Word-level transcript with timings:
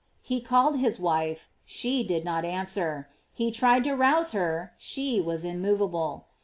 He 0.23 0.41
called 0.41 0.77
his 0.79 0.97
wife; 0.99 1.47
she 1.63 2.01
did 2.03 2.25
not 2.25 2.43
answer: 2.43 3.07
he 3.31 3.51
tried 3.51 3.83
to 3.83 3.91
arouse 3.91 4.31
her; 4.31 4.73
she 4.79 5.21
was 5.23 5.43
immovable. 5.45 6.25